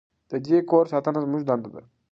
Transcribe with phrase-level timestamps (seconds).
[0.29, 1.81] د دې کور ساتنه زموږ دنده ده.